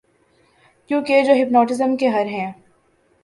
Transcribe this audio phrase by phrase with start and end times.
[0.89, 2.51] کیونکہ جو ہپناٹزم کے ہر ہیں